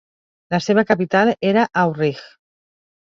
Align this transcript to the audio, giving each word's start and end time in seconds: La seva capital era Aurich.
La 0.53 0.59
seva 0.67 0.83
capital 0.93 1.33
era 1.53 1.67
Aurich. 1.85 2.25